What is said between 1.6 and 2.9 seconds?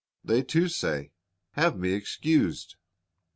me excused."